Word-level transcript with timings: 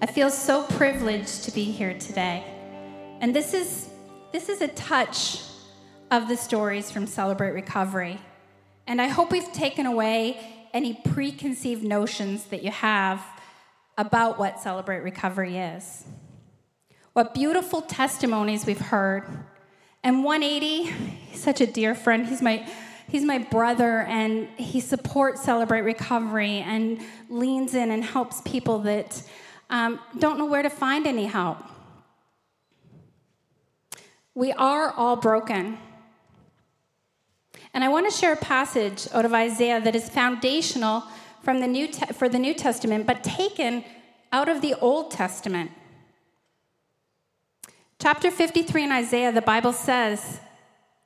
I 0.00 0.06
feel 0.06 0.28
so 0.28 0.64
privileged 0.64 1.44
to 1.44 1.50
be 1.52 1.64
here 1.64 1.96
today. 1.98 2.44
And 3.20 3.34
this 3.34 3.54
is, 3.54 3.88
this 4.32 4.48
is 4.48 4.60
a 4.60 4.68
touch 4.68 5.40
of 6.10 6.28
the 6.28 6.36
stories 6.36 6.90
from 6.90 7.06
Celebrate 7.06 7.52
Recovery. 7.52 8.20
And 8.86 9.00
I 9.00 9.06
hope 9.06 9.30
we've 9.30 9.52
taken 9.52 9.86
away 9.86 10.68
any 10.72 10.94
preconceived 10.94 11.84
notions 11.84 12.46
that 12.46 12.62
you 12.62 12.70
have 12.70 13.24
about 13.96 14.38
what 14.38 14.60
Celebrate 14.60 15.00
Recovery 15.00 15.56
is. 15.56 16.04
What 17.12 17.32
beautiful 17.32 17.80
testimonies 17.80 18.66
we've 18.66 18.80
heard. 18.80 19.24
And 20.02 20.24
180, 20.24 20.90
he's 21.30 21.40
such 21.40 21.60
a 21.60 21.66
dear 21.66 21.94
friend. 21.94 22.26
He's 22.26 22.42
my 22.42 22.68
he's 23.06 23.22
my 23.22 23.38
brother 23.38 24.00
and 24.00 24.48
he 24.56 24.80
supports 24.80 25.44
Celebrate 25.44 25.82
Recovery 25.82 26.58
and 26.58 27.00
leans 27.28 27.74
in 27.74 27.90
and 27.90 28.02
helps 28.02 28.40
people 28.40 28.80
that 28.80 29.22
um, 29.70 30.00
don't 30.18 30.38
know 30.38 30.46
where 30.46 30.62
to 30.62 30.70
find 30.70 31.06
any 31.06 31.26
help. 31.26 31.58
We 34.34 34.52
are 34.52 34.90
all 34.90 35.16
broken. 35.16 35.78
And 37.72 37.82
I 37.82 37.88
want 37.88 38.10
to 38.10 38.16
share 38.16 38.32
a 38.32 38.36
passage 38.36 39.08
out 39.12 39.24
of 39.24 39.32
Isaiah 39.32 39.80
that 39.80 39.96
is 39.96 40.08
foundational 40.08 41.04
from 41.42 41.60
the 41.60 41.66
New 41.66 41.88
Te- 41.88 42.12
for 42.12 42.28
the 42.28 42.38
New 42.38 42.54
Testament, 42.54 43.06
but 43.06 43.22
taken 43.22 43.84
out 44.32 44.48
of 44.48 44.60
the 44.60 44.74
Old 44.74 45.10
Testament. 45.10 45.70
Chapter 48.00 48.30
53 48.30 48.84
in 48.84 48.92
Isaiah, 48.92 49.32
the 49.32 49.42
Bible 49.42 49.72
says, 49.72 50.40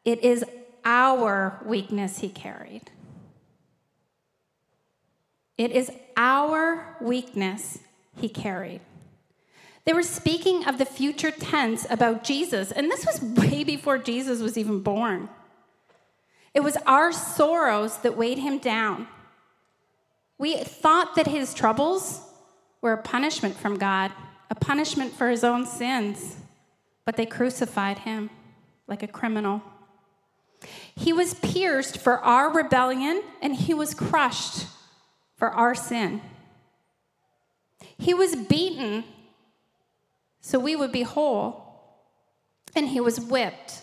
It 0.05 0.23
is 0.25 0.45
our 0.85 1.61
weakness 1.65 2.19
he 2.19 2.29
carried. 2.29 2.91
It 5.59 5.73
is 5.73 5.91
our 6.17 6.97
weakness 7.01 7.79
he 8.19 8.29
carried. 8.29 8.81
They 9.85 9.93
were 9.93 10.03
speaking 10.03 10.67
of 10.67 10.79
the 10.79 10.85
future 10.85 11.31
tense 11.31 11.87
about 11.89 12.23
Jesus, 12.23 12.73
and 12.73 12.91
this 12.91 13.07
was 13.07 13.23
way 13.23 13.65
before 13.65 13.99
Jesus 13.99 14.41
was 14.41 14.59
even 14.59 14.81
born. 14.81 15.29
It 16.55 16.61
was 16.61 16.77
our 16.87 17.13
sorrows 17.13 17.99
that 17.99 18.17
weighed 18.17 18.39
him 18.39 18.59
down. 18.59 19.07
We 20.39 20.57
thought 20.57 21.15
that 21.15 21.27
his 21.27 21.55
troubles 21.55 22.21
were 22.81 22.93
a 22.93 23.03
punishment 23.03 23.57
from 23.57 23.79
God, 23.79 24.13
a 24.51 24.55
punishment 24.55 25.13
for 25.13 25.31
his 25.31 25.43
own 25.43 25.67
sins, 25.67 26.37
but 27.05 27.17
they 27.17 27.27
crucified 27.27 28.01
him 28.01 28.31
like 28.87 29.03
a 29.03 29.09
criminal. 29.09 29.63
He 30.95 31.13
was 31.13 31.35
pierced 31.35 31.99
for 31.99 32.19
our 32.19 32.53
rebellion, 32.53 33.23
and 33.41 33.55
he 33.55 33.75
was 33.75 33.95
crushed 33.95 34.67
for 35.37 35.49
our 35.51 35.75
sin. 35.75 36.21
He 37.99 38.15
was 38.15 38.37
beaten 38.37 39.05
so 40.41 40.59
we 40.59 40.77
would 40.77 40.93
be 40.93 41.03
whole, 41.03 41.65
and 42.75 42.89
he 42.89 43.01
was 43.01 43.21
whipped 43.21 43.83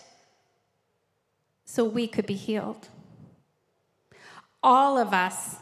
so 1.66 1.84
we 1.84 2.08
could 2.08 2.26
be 2.26 2.36
healed. 2.36 2.88
All 4.64 4.98
of 4.98 5.14
us, 5.14 5.58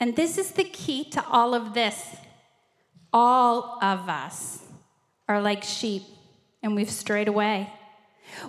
and 0.00 0.16
this 0.16 0.38
is 0.38 0.52
the 0.52 0.64
key 0.64 1.04
to 1.10 1.24
all 1.26 1.54
of 1.54 1.74
this, 1.74 2.16
all 3.12 3.78
of 3.82 4.08
us 4.08 4.64
are 5.28 5.40
like 5.40 5.62
sheep 5.62 6.02
and 6.62 6.74
we've 6.74 6.90
strayed 6.90 7.28
away. 7.28 7.72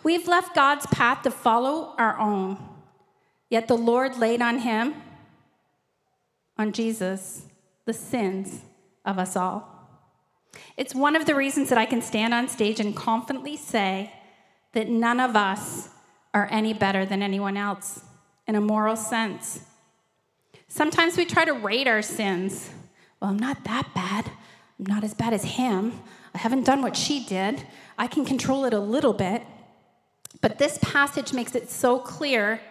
We've 0.04 0.28
left 0.28 0.56
God's 0.56 0.88
path 0.88 1.22
to 1.24 1.32
follow 1.32 1.94
our 1.98 2.18
own, 2.18 2.58
yet 3.50 3.68
the 3.68 3.78
Lord 3.78 4.18
laid 4.18 4.42
on 4.42 4.60
him, 4.60 4.96
on 6.58 6.72
Jesus, 6.72 7.44
the 7.86 7.94
sins 7.94 8.62
of 9.06 9.18
us 9.18 9.36
all. 9.36 9.80
It's 10.78 10.96
one 10.96 11.16
of 11.16 11.26
the 11.26 11.36
reasons 11.36 11.70
that 11.70 11.78
I 11.78 11.86
can 11.86 12.02
stand 12.02 12.34
on 12.34 12.48
stage 12.48 12.80
and 12.80 12.96
confidently 12.96 13.56
say 13.56 14.14
that 14.74 14.90
none 14.90 15.20
of 15.20 15.36
us 15.36 15.90
are 16.34 16.48
any 16.52 16.74
better 16.74 17.06
than 17.06 17.22
anyone 17.22 17.58
else 17.58 18.04
in 18.48 18.56
a 18.56 18.62
moral 18.62 18.96
sense. 18.96 19.62
Sometimes 20.68 21.18
we 21.18 21.26
try 21.26 21.46
to 21.46 21.54
rate 21.54 21.88
our 21.88 22.02
sins. 22.02 22.70
Well, 23.20 23.32
I'm 23.32 23.40
not 23.40 23.64
that 23.66 23.94
bad. 23.94 24.26
I'm 24.80 24.86
not 24.86 25.04
as 25.04 25.14
bad 25.14 25.34
as 25.34 25.44
him. 25.44 25.94
I 26.34 26.38
haven't 26.38 26.66
done 26.66 26.82
what 26.82 26.96
she 26.96 27.26
did. 27.26 27.66
I 27.98 28.08
can 28.08 28.26
control 28.26 28.66
it 28.66 28.74
a 28.74 28.80
little 28.80 29.14
bit. 29.14 29.44
But 30.42 30.58
this 30.58 30.78
passage 30.82 31.34
makes 31.34 31.56
it 31.56 31.70
so 31.70 32.00
clear 32.00 32.62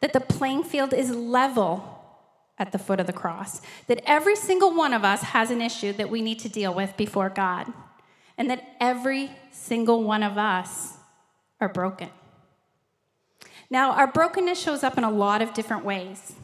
that 0.00 0.12
the 0.12 0.20
playing 0.20 0.64
field 0.64 0.92
is 0.92 1.10
level 1.10 1.95
at 2.58 2.72
the 2.72 2.78
foot 2.78 3.00
of 3.00 3.06
the 3.06 3.12
cross. 3.12 3.60
That 3.86 4.02
every 4.06 4.36
single 4.36 4.74
one 4.74 4.92
of 4.92 5.04
us 5.04 5.22
has 5.22 5.50
an 5.50 5.60
issue 5.60 5.92
that 5.94 6.10
we 6.10 6.22
need 6.22 6.38
to 6.40 6.48
deal 6.48 6.72
with 6.74 6.96
before 6.96 7.28
God. 7.28 7.72
And 8.38 8.50
that 8.50 8.76
every 8.80 9.30
single 9.50 10.02
one 10.02 10.22
of 10.22 10.36
us 10.36 10.94
are 11.60 11.68
broken. 11.68 12.10
Now, 13.70 13.92
our 13.92 14.06
brokenness 14.06 14.60
shows 14.60 14.84
up 14.84 14.96
in 14.96 15.04
a 15.04 15.10
lot 15.10 15.42
of 15.42 15.54
different 15.54 15.84
ways. 15.84 16.34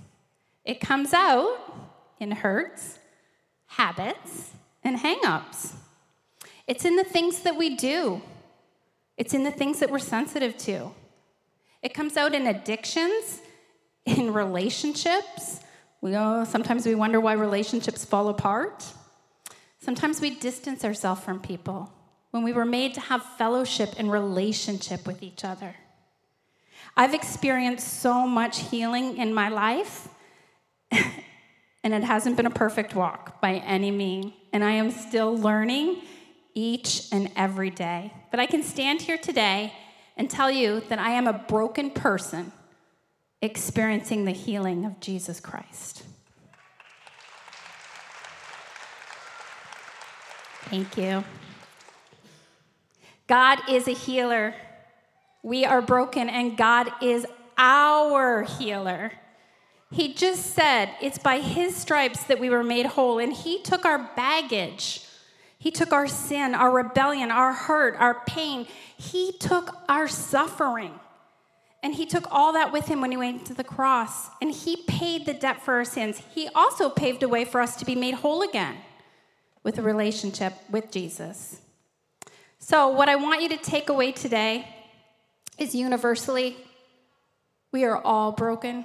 It 0.64 0.80
comes 0.80 1.12
out 1.12 1.58
in 2.18 2.30
hurts, 2.30 2.98
habits, 3.66 4.50
and 4.82 4.98
hangups. 4.98 5.74
It's 6.66 6.84
in 6.84 6.96
the 6.96 7.04
things 7.04 7.40
that 7.40 7.56
we 7.56 7.76
do, 7.76 8.22
it's 9.16 9.34
in 9.34 9.44
the 9.44 9.50
things 9.50 9.78
that 9.80 9.90
we're 9.90 9.98
sensitive 9.98 10.56
to. 10.58 10.92
It 11.82 11.94
comes 11.94 12.16
out 12.16 12.32
in 12.32 12.46
addictions, 12.46 13.40
in 14.04 14.32
relationships. 14.32 15.60
We 16.02 16.16
all, 16.16 16.44
sometimes 16.44 16.84
we 16.84 16.96
wonder 16.96 17.20
why 17.20 17.34
relationships 17.34 18.04
fall 18.04 18.28
apart. 18.28 18.84
Sometimes 19.78 20.20
we 20.20 20.30
distance 20.30 20.84
ourselves 20.84 21.22
from 21.22 21.40
people 21.40 21.92
when 22.32 22.42
we 22.42 22.52
were 22.52 22.64
made 22.64 22.92
to 22.94 23.00
have 23.00 23.24
fellowship 23.38 23.94
and 23.98 24.10
relationship 24.10 25.06
with 25.06 25.22
each 25.22 25.44
other. 25.44 25.76
I've 26.96 27.14
experienced 27.14 28.00
so 28.00 28.26
much 28.26 28.58
healing 28.68 29.16
in 29.16 29.32
my 29.32 29.48
life, 29.48 30.08
and 30.90 31.94
it 31.94 32.02
hasn't 32.02 32.36
been 32.36 32.46
a 32.46 32.50
perfect 32.50 32.96
walk 32.96 33.40
by 33.40 33.54
any 33.54 33.92
means. 33.92 34.32
And 34.52 34.64
I 34.64 34.72
am 34.72 34.90
still 34.90 35.38
learning 35.38 36.02
each 36.52 37.06
and 37.12 37.30
every 37.36 37.70
day. 37.70 38.12
But 38.32 38.40
I 38.40 38.46
can 38.46 38.64
stand 38.64 39.02
here 39.02 39.18
today 39.18 39.72
and 40.16 40.28
tell 40.28 40.50
you 40.50 40.82
that 40.88 40.98
I 40.98 41.12
am 41.12 41.28
a 41.28 41.32
broken 41.32 41.90
person 41.90 42.52
experiencing 43.42 44.24
the 44.24 44.32
healing 44.32 44.84
of 44.84 45.00
Jesus 45.00 45.40
Christ. 45.40 46.04
Thank 50.70 50.96
you. 50.96 51.24
God 53.26 53.58
is 53.68 53.88
a 53.88 53.92
healer. 53.92 54.54
We 55.42 55.64
are 55.64 55.82
broken, 55.82 56.30
and 56.30 56.56
God 56.56 56.90
is 57.02 57.26
our 57.58 58.44
healer. 58.44 59.12
He 59.90 60.14
just 60.14 60.54
said, 60.54 60.90
It's 61.02 61.18
by 61.18 61.40
His 61.40 61.76
stripes 61.76 62.22
that 62.24 62.38
we 62.38 62.48
were 62.48 62.62
made 62.62 62.86
whole, 62.86 63.18
and 63.18 63.32
He 63.32 63.60
took 63.62 63.84
our 63.84 64.10
baggage. 64.16 65.02
He 65.58 65.70
took 65.70 65.92
our 65.92 66.08
sin, 66.08 66.54
our 66.54 66.70
rebellion, 66.70 67.30
our 67.30 67.52
hurt, 67.52 67.96
our 67.98 68.22
pain. 68.24 68.66
He 68.96 69.32
took 69.32 69.76
our 69.88 70.08
suffering. 70.08 70.98
And 71.82 71.94
he 71.94 72.06
took 72.06 72.26
all 72.30 72.52
that 72.52 72.72
with 72.72 72.86
him 72.86 73.00
when 73.00 73.10
he 73.10 73.16
went 73.16 73.44
to 73.46 73.54
the 73.54 73.64
cross. 73.64 74.28
And 74.40 74.52
he 74.52 74.76
paid 74.86 75.26
the 75.26 75.34
debt 75.34 75.62
for 75.62 75.74
our 75.74 75.84
sins. 75.84 76.22
He 76.32 76.48
also 76.54 76.88
paved 76.88 77.22
a 77.22 77.28
way 77.28 77.44
for 77.44 77.60
us 77.60 77.76
to 77.76 77.84
be 77.84 77.94
made 77.94 78.14
whole 78.14 78.42
again 78.42 78.76
with 79.64 79.78
a 79.78 79.82
relationship 79.82 80.54
with 80.70 80.90
Jesus. 80.90 81.60
So, 82.58 82.88
what 82.88 83.08
I 83.08 83.16
want 83.16 83.42
you 83.42 83.48
to 83.48 83.56
take 83.56 83.88
away 83.88 84.12
today 84.12 84.68
is 85.58 85.74
universally, 85.74 86.56
we 87.72 87.84
are 87.84 87.96
all 87.96 88.32
broken. 88.32 88.84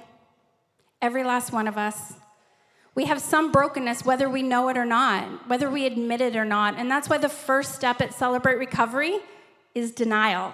Every 1.00 1.22
last 1.22 1.52
one 1.52 1.68
of 1.68 1.78
us. 1.78 2.14
We 2.96 3.04
have 3.04 3.20
some 3.20 3.52
brokenness, 3.52 4.04
whether 4.04 4.28
we 4.28 4.42
know 4.42 4.68
it 4.68 4.76
or 4.76 4.84
not, 4.84 5.48
whether 5.48 5.70
we 5.70 5.86
admit 5.86 6.20
it 6.20 6.34
or 6.34 6.44
not. 6.44 6.74
And 6.76 6.90
that's 6.90 7.08
why 7.08 7.18
the 7.18 7.28
first 7.28 7.76
step 7.76 8.00
at 8.00 8.12
Celebrate 8.12 8.56
Recovery 8.56 9.20
is 9.72 9.92
denial. 9.92 10.52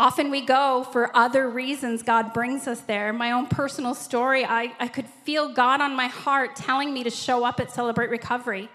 Often 0.00 0.30
we 0.30 0.40
go 0.40 0.82
for 0.92 1.14
other 1.14 1.46
reasons, 1.46 2.02
God 2.02 2.32
brings 2.32 2.66
us 2.66 2.80
there. 2.80 3.12
My 3.12 3.32
own 3.32 3.48
personal 3.48 3.94
story, 3.94 4.46
I, 4.46 4.72
I 4.80 4.88
could 4.88 5.04
feel 5.04 5.52
God 5.52 5.82
on 5.82 5.94
my 5.94 6.06
heart 6.06 6.56
telling 6.56 6.94
me 6.94 7.04
to 7.04 7.10
show 7.10 7.44
up 7.44 7.60
at 7.60 7.70
Celebrate 7.70 8.08
Recovery, 8.08 8.70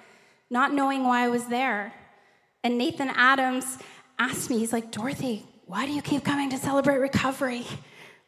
not 0.51 0.71
knowing 0.71 1.03
why 1.03 1.23
I 1.23 1.29
was 1.29 1.47
there. 1.47 1.93
And 2.63 2.77
Nathan 2.77 3.09
Adams 3.09 3.79
asked 4.19 4.51
me, 4.51 4.59
he's 4.59 4.71
like, 4.71 4.91
Dorothy, 4.91 5.43
why 5.65 5.87
do 5.87 5.93
you 5.93 6.03
keep 6.03 6.23
coming 6.23 6.51
to 6.51 6.57
Celebrate 6.57 6.99
Recovery? 6.99 7.65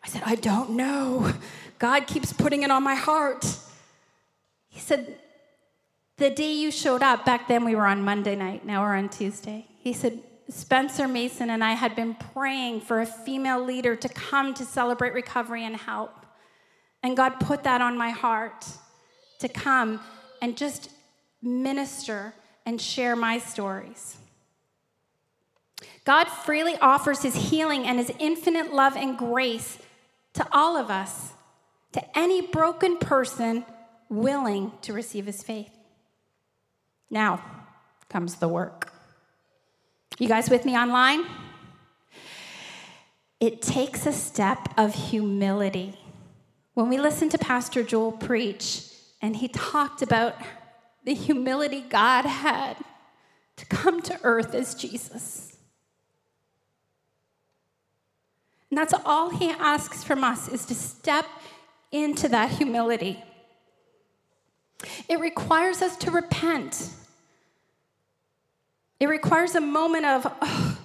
I 0.03 0.07
said, 0.07 0.23
I 0.25 0.33
don't 0.33 0.71
know. 0.71 1.31
God 1.77 2.07
keeps 2.07 2.33
putting 2.33 2.63
it 2.63 2.71
on 2.71 2.81
my 2.81 2.95
heart. 2.95 3.45
He 4.69 4.79
said, 4.79 5.19
The 6.17 6.31
day 6.31 6.53
you 6.53 6.71
showed 6.71 7.03
up, 7.03 7.25
back 7.25 7.47
then 7.47 7.63
we 7.63 7.75
were 7.75 7.85
on 7.85 8.03
Monday 8.03 8.35
night, 8.35 8.65
now 8.65 8.81
we're 8.81 8.95
on 8.95 9.09
Tuesday. 9.09 9.67
He 9.81 9.93
said, 9.93 10.19
Spencer 10.49 11.07
Mason 11.07 11.49
and 11.49 11.63
I 11.63 11.73
had 11.73 11.95
been 11.95 12.15
praying 12.15 12.81
for 12.81 13.01
a 13.01 13.05
female 13.05 13.63
leader 13.63 13.95
to 13.95 14.09
come 14.09 14.53
to 14.53 14.65
celebrate 14.65 15.13
recovery 15.13 15.65
and 15.65 15.75
help. 15.75 16.25
And 17.03 17.17
God 17.17 17.39
put 17.39 17.63
that 17.63 17.81
on 17.81 17.97
my 17.97 18.09
heart 18.09 18.65
to 19.39 19.47
come 19.47 19.99
and 20.41 20.57
just 20.57 20.89
minister 21.41 22.33
and 22.65 22.81
share 22.81 23.15
my 23.15 23.39
stories. 23.39 24.17
God 26.05 26.25
freely 26.25 26.77
offers 26.77 27.21
his 27.21 27.35
healing 27.35 27.85
and 27.85 27.99
his 27.99 28.11
infinite 28.19 28.73
love 28.73 28.95
and 28.95 29.17
grace 29.17 29.77
to 30.33 30.47
all 30.51 30.77
of 30.77 30.89
us, 30.89 31.33
to 31.91 32.17
any 32.17 32.41
broken 32.41 32.97
person 32.97 33.65
willing 34.09 34.71
to 34.81 34.93
receive 34.93 35.25
his 35.25 35.43
faith. 35.43 35.71
Now 37.09 37.43
comes 38.09 38.35
the 38.35 38.47
work. 38.47 38.96
You 40.19 40.27
guys 40.27 40.49
with 40.49 40.65
me 40.65 40.75
online? 40.75 41.25
It 43.39 43.61
takes 43.61 44.07
a 44.07 44.11
step 44.11 44.69
of 44.75 44.95
humility. 44.95 45.99
When 46.73 46.89
we 46.89 46.97
listened 46.97 47.31
to 47.31 47.37
Pastor 47.37 47.83
Joel 47.83 48.13
preach, 48.13 48.83
and 49.21 49.35
he 49.35 49.47
talked 49.47 50.01
about 50.01 50.35
the 51.03 51.13
humility 51.13 51.81
God 51.81 52.25
had 52.25 52.77
to 53.57 53.65
come 53.67 54.01
to 54.03 54.19
earth 54.23 54.55
as 54.55 54.73
Jesus. 54.73 55.55
And 58.71 58.77
that's 58.77 58.93
all 59.05 59.29
he 59.29 59.49
asks 59.49 60.03
from 60.03 60.23
us 60.23 60.47
is 60.47 60.65
to 60.65 60.75
step 60.75 61.25
into 61.91 62.27
that 62.29 62.51
humility. 62.51 63.23
It 65.07 65.19
requires 65.19 65.81
us 65.81 65.95
to 65.97 66.11
repent. 66.11 66.89
It 68.99 69.07
requires 69.07 69.55
a 69.55 69.61
moment 69.61 70.05
of, 70.05 70.25
oh, 70.41 70.77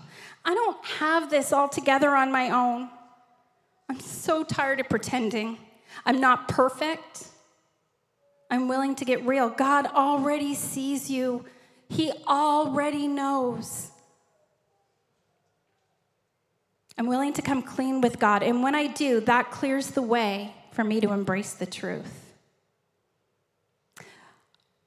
I 0.44 0.54
don't 0.54 0.84
have 0.84 1.30
this 1.30 1.52
all 1.52 1.68
together 1.68 2.10
on 2.10 2.30
my 2.30 2.50
own. 2.50 2.88
I'm 3.88 4.00
so 4.00 4.44
tired 4.44 4.80
of 4.80 4.88
pretending. 4.88 5.58
I'm 6.04 6.20
not 6.20 6.48
perfect. 6.48 7.28
I'm 8.50 8.68
willing 8.68 8.94
to 8.96 9.04
get 9.04 9.24
real. 9.24 9.48
God 9.48 9.86
already 9.86 10.54
sees 10.54 11.10
you, 11.10 11.44
He 11.88 12.12
already 12.26 13.08
knows. 13.08 13.90
I'm 16.98 17.06
willing 17.06 17.32
to 17.34 17.42
come 17.42 17.62
clean 17.62 18.02
with 18.02 18.18
God. 18.18 18.42
And 18.42 18.62
when 18.62 18.74
I 18.74 18.86
do, 18.86 19.20
that 19.20 19.50
clears 19.50 19.88
the 19.88 20.02
way 20.02 20.54
for 20.72 20.84
me 20.84 21.00
to 21.00 21.12
embrace 21.12 21.54
the 21.54 21.66
truth. 21.66 22.34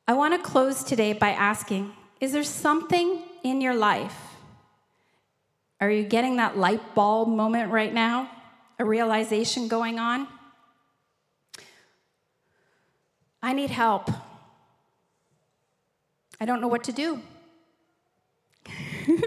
I 0.08 0.14
want 0.14 0.36
to 0.36 0.40
close 0.40 0.84
today 0.84 1.14
by 1.14 1.30
asking 1.30 1.92
Is 2.26 2.32
there 2.32 2.44
something 2.44 3.22
in 3.44 3.62
your 3.62 3.76
life? 3.76 4.18
Are 5.80 5.92
you 5.92 6.04
getting 6.04 6.38
that 6.38 6.58
light 6.58 6.96
bulb 6.96 7.30
moment 7.30 7.72
right 7.72 7.94
now? 7.94 8.32
A 8.80 8.84
realization 8.84 9.68
going 9.68 10.00
on? 10.00 10.28
I 13.44 13.54
need 13.54 13.70
help. 13.70 14.10
I 16.42 16.46
don't 16.46 16.62
know 16.62 16.68
what 16.68 16.84
to 16.86 16.92
do. 16.92 17.22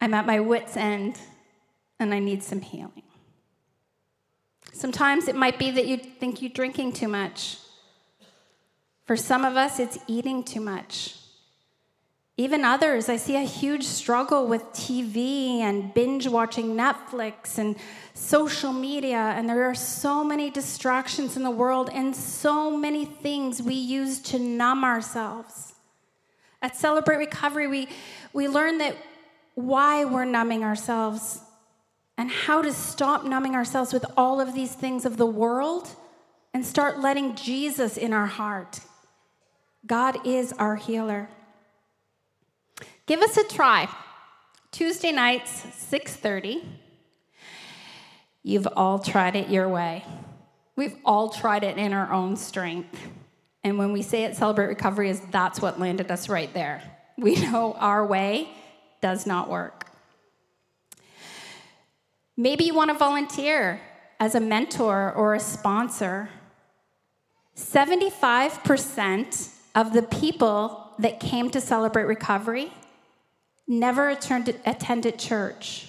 I'm 0.00 0.14
at 0.14 0.26
my 0.26 0.38
wits' 0.38 0.76
end 0.76 1.18
and 1.98 2.14
I 2.14 2.20
need 2.20 2.44
some 2.44 2.60
healing. 2.60 3.02
Sometimes 4.72 5.26
it 5.26 5.34
might 5.34 5.58
be 5.58 5.72
that 5.72 5.88
you 5.88 5.96
think 5.96 6.40
you're 6.40 6.52
drinking 6.52 6.92
too 6.92 7.08
much. 7.08 7.56
For 9.04 9.16
some 9.16 9.44
of 9.44 9.56
us, 9.56 9.78
it's 9.78 9.98
eating 10.06 10.44
too 10.44 10.60
much. 10.60 11.16
Even 12.38 12.64
others, 12.64 13.08
I 13.08 13.16
see 13.16 13.36
a 13.36 13.46
huge 13.46 13.84
struggle 13.84 14.46
with 14.46 14.62
TV 14.72 15.58
and 15.58 15.92
binge 15.92 16.26
watching 16.26 16.74
Netflix 16.76 17.58
and 17.58 17.76
social 18.14 18.72
media. 18.72 19.18
And 19.36 19.48
there 19.48 19.64
are 19.68 19.74
so 19.74 20.24
many 20.24 20.50
distractions 20.50 21.36
in 21.36 21.42
the 21.42 21.50
world 21.50 21.90
and 21.92 22.16
so 22.16 22.74
many 22.74 23.04
things 23.04 23.60
we 23.60 23.74
use 23.74 24.18
to 24.22 24.38
numb 24.38 24.82
ourselves. 24.82 25.74
At 26.62 26.76
Celebrate 26.76 27.18
Recovery, 27.18 27.66
we, 27.66 27.88
we 28.32 28.48
learn 28.48 28.78
that 28.78 28.96
why 29.54 30.04
we're 30.06 30.24
numbing 30.24 30.64
ourselves 30.64 31.40
and 32.16 32.30
how 32.30 32.62
to 32.62 32.72
stop 32.72 33.24
numbing 33.24 33.54
ourselves 33.54 33.92
with 33.92 34.06
all 34.16 34.40
of 34.40 34.54
these 34.54 34.74
things 34.74 35.04
of 35.04 35.16
the 35.18 35.26
world 35.26 35.88
and 36.54 36.64
start 36.64 37.00
letting 37.00 37.34
Jesus 37.34 37.96
in 37.96 38.12
our 38.12 38.26
heart. 38.26 38.80
God 39.86 40.26
is 40.26 40.52
our 40.54 40.76
healer. 40.76 41.28
Give 43.06 43.20
us 43.20 43.36
a 43.36 43.44
try. 43.44 43.88
Tuesday 44.70 45.12
nights, 45.12 45.50
6:30. 45.90 46.64
You've 48.42 48.68
all 48.76 48.98
tried 48.98 49.36
it 49.36 49.48
your 49.48 49.68
way. 49.68 50.04
We've 50.76 50.96
all 51.04 51.28
tried 51.28 51.64
it 51.64 51.76
in 51.78 51.92
our 51.92 52.12
own 52.12 52.36
strength. 52.36 52.98
And 53.64 53.78
when 53.78 53.92
we 53.92 54.02
say 54.02 54.24
it 54.24 54.36
celebrate 54.36 54.66
recovery 54.66 55.10
is 55.10 55.20
that's 55.30 55.60
what 55.60 55.78
landed 55.78 56.10
us 56.10 56.28
right 56.28 56.52
there. 56.54 56.82
We 57.18 57.36
know 57.36 57.74
our 57.74 58.06
way 58.06 58.48
does 59.00 59.26
not 59.26 59.48
work. 59.48 59.86
Maybe 62.36 62.64
you 62.64 62.74
want 62.74 62.90
to 62.90 62.96
volunteer 62.96 63.80
as 64.18 64.34
a 64.34 64.40
mentor 64.40 65.12
or 65.12 65.34
a 65.34 65.40
sponsor. 65.40 66.30
75% 67.54 69.50
of 69.74 69.92
the 69.92 70.02
people 70.02 70.92
that 70.98 71.20
came 71.20 71.50
to 71.50 71.60
celebrate 71.60 72.04
recovery 72.04 72.72
never 73.66 74.08
attended 74.08 75.18
church. 75.18 75.88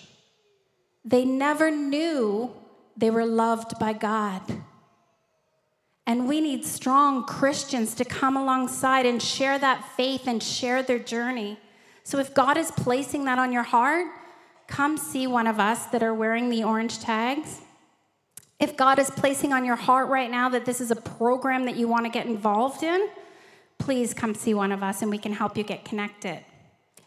They 1.04 1.26
never 1.26 1.70
knew 1.70 2.54
they 2.96 3.10
were 3.10 3.26
loved 3.26 3.78
by 3.80 3.94
God. 3.94 4.42
And 6.06 6.28
we 6.28 6.42
need 6.42 6.66
strong 6.66 7.26
Christians 7.26 7.96
to 7.96 8.06
come 8.06 8.38
alongside 8.38 9.06
and 9.06 9.22
share 9.22 9.58
that 9.60 9.84
faith 9.96 10.28
and 10.28 10.42
share 10.42 10.84
their 10.84 11.00
journey. 11.00 11.58
So 12.04 12.20
if 12.20 12.34
God 12.34 12.58
is 12.58 12.72
placing 12.72 13.26
that 13.26 13.40
on 13.40 13.52
your 13.52 13.64
heart, 13.64 14.08
come 14.68 14.98
see 14.98 15.28
one 15.28 15.48
of 15.48 15.60
us 15.60 15.86
that 15.88 16.04
are 16.04 16.14
wearing 16.14 16.50
the 16.50 16.64
orange 16.64 17.00
tags. 17.00 17.62
If 18.60 18.78
God 18.78 19.00
is 19.00 19.10
placing 19.10 19.52
on 19.52 19.66
your 19.66 19.76
heart 19.76 20.10
right 20.10 20.30
now 20.30 20.50
that 20.50 20.66
this 20.66 20.80
is 20.80 20.92
a 20.92 20.96
program 20.96 21.66
that 21.66 21.76
you 21.76 21.88
want 21.88 22.06
to 22.06 22.12
get 22.12 22.26
involved 22.26 22.84
in, 22.84 23.10
please 23.84 24.14
come 24.14 24.34
see 24.34 24.54
one 24.54 24.72
of 24.72 24.82
us 24.82 25.02
and 25.02 25.12
we 25.12 25.18
can 25.18 25.34
help 25.34 25.58
you 25.58 25.64
get 25.64 25.84
connected 25.84 26.40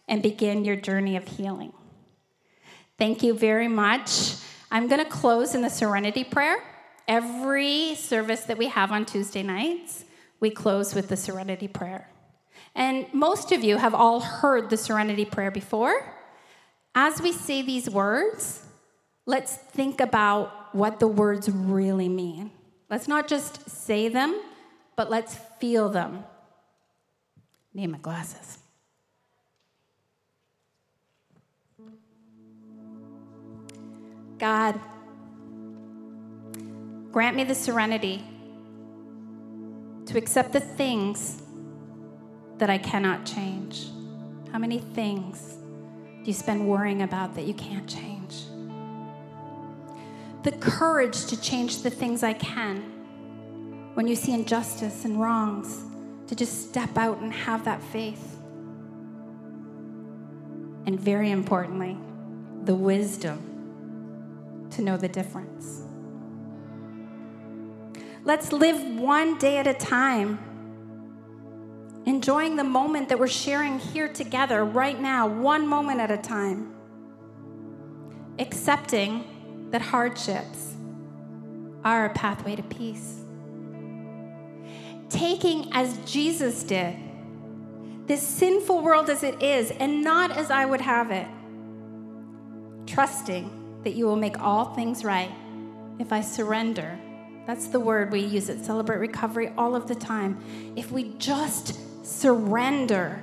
and 0.09 0.23
begin 0.23 0.63
your 0.63 0.77
journey 0.77 1.17
of 1.17 1.27
healing. 1.27 1.73
Thank 2.99 3.23
you 3.23 3.33
very 3.33 3.67
much. 3.67 4.35
I'm 4.71 4.87
going 4.87 5.03
to 5.03 5.11
close 5.11 5.55
in 5.55 5.63
the 5.63 5.71
serenity 5.71 6.23
prayer. 6.23 6.63
Every 7.09 7.95
service 7.95 8.43
that 8.45 8.59
we 8.59 8.69
have 8.69 8.93
on 8.93 9.07
Tuesday 9.07 9.43
nights, 9.43 10.05
we 10.39 10.51
close 10.51 10.95
with 10.95 11.09
the 11.09 11.17
serenity 11.17 11.67
prayer. 11.67 12.11
And 12.75 13.07
most 13.15 13.53
of 13.53 13.65
you 13.65 13.79
have 13.79 13.95
all 13.95 14.21
heard 14.21 14.69
the 14.69 14.77
serenity 14.77 15.25
prayer 15.25 15.51
before. 15.51 16.13
As 16.95 17.23
we 17.23 17.33
say 17.33 17.63
these 17.63 17.89
words, 17.89 18.67
let's 19.25 19.57
think 19.57 19.99
about 19.99 20.75
what 20.75 21.01
the 21.01 21.09
words 21.09 21.49
really 21.49 22.11
mean. 22.11 22.51
Let's 22.91 23.09
not 23.09 23.29
just 23.29 23.71
say 23.71 24.09
them, 24.09 24.39
but 24.95 25.09
let's 25.09 25.39
feel 25.59 25.89
them. 25.89 26.25
Need 27.77 27.89
my 27.89 27.99
glasses. 27.99 28.57
God, 34.39 34.81
grant 37.13 37.37
me 37.37 37.45
the 37.45 37.55
serenity 37.55 38.25
to 40.07 40.17
accept 40.17 40.55
the 40.55 40.61
things 40.61 41.43
that 42.57 42.71
I 42.71 42.79
cannot 42.79 43.27
change? 43.27 43.89
How 44.53 44.59
many 44.59 44.79
things 44.79 45.59
do 46.23 46.25
you 46.25 46.33
spend 46.33 46.67
worrying 46.67 47.03
about 47.03 47.35
that 47.35 47.45
you 47.45 47.53
can't 47.53 47.87
change? 47.87 48.45
The 50.45 50.53
courage 50.53 51.27
to 51.27 51.39
change 51.39 51.83
the 51.83 51.91
things 51.91 52.23
I 52.23 52.33
can 52.33 52.81
when 53.93 54.07
you 54.07 54.17
see 54.17 54.33
injustice 54.33 55.05
and 55.05 55.21
wrongs, 55.21 55.83
to 56.29 56.35
just 56.35 56.69
step 56.69 56.97
out 56.97 57.19
and 57.19 57.33
have 57.33 57.65
that 57.65 57.83
faith. 57.83 58.39
And 60.87 60.99
very 60.99 61.31
importantly, 61.31 61.97
the 62.65 62.75
wisdom 62.75 64.69
to 64.71 64.83
know 64.83 64.97
the 64.97 65.09
difference. 65.09 65.83
Let's 68.25 68.53
live 68.53 68.99
one 68.99 69.39
day 69.39 69.59
at 69.59 69.67
a 69.67 69.75
time 69.75 70.39
enjoying 72.07 72.55
the 72.55 72.65
moment 72.65 73.09
that 73.09 73.19
we're 73.19 73.27
sharing 73.27 73.79
here 73.79 74.09
together 74.09 74.65
right 74.65 74.99
now, 75.01 75.27
one 75.27 75.67
moment 75.67 76.01
at 76.01 76.11
a 76.11 76.17
time. 76.17 76.73
Accepting 78.39 79.69
that 79.71 79.83
hardships 79.83 80.75
are 81.85 82.07
a 82.07 82.11
pathway 82.11 82.57
to 82.57 82.63
peace. 82.63 83.26
Taking 85.09 85.73
as 85.73 85.97
Jesus 85.99 86.63
did, 86.63 86.97
this 88.07 88.23
sinful 88.23 88.83
world 88.83 89.11
as 89.11 89.23
it 89.23 89.43
is, 89.43 89.71
and 89.71 90.03
not 90.03 90.31
as 90.31 90.51
I 90.51 90.65
would 90.65 90.81
have 90.81 91.11
it. 91.11 91.27
Trusting 92.87 93.81
that 93.83 93.95
you 93.95 94.07
will 94.07 94.17
make 94.17 94.41
all 94.41 94.75
things 94.75 95.05
right 95.05 95.31
if 95.99 96.13
I 96.13 96.21
surrender 96.21 96.99
That's 97.47 97.69
the 97.69 97.79
word 97.79 98.11
we 98.11 98.21
use 98.21 98.51
at 98.51 98.65
Celebrate 98.65 98.99
Recovery 98.99 99.53
all 99.57 99.77
of 99.77 99.87
the 99.87 99.95
time. 99.95 100.41
If 100.75 100.91
we 100.91 101.15
just 101.19 101.79
surrender 102.05 103.23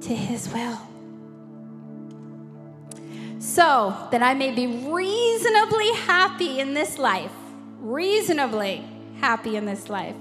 to 0.00 0.14
His 0.14 0.52
will. 0.52 0.78
So 3.38 3.96
that 4.10 4.22
I 4.22 4.34
may 4.34 4.50
be 4.52 4.66
reasonably 4.88 5.92
happy 5.92 6.58
in 6.58 6.74
this 6.74 6.98
life, 6.98 7.32
reasonably 7.78 8.84
happy 9.20 9.56
in 9.56 9.66
this 9.66 9.88
life, 9.88 10.16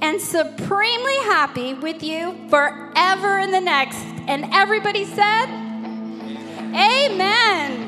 and 0.00 0.20
supremely 0.20 1.16
happy 1.24 1.74
with 1.74 2.02
you 2.02 2.36
forever 2.48 3.38
in 3.38 3.50
the 3.50 3.60
next. 3.60 3.98
And 4.26 4.46
everybody 4.52 5.04
said, 5.04 5.46
Amen. 6.74 7.83